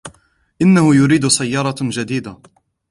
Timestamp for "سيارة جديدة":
1.27-2.37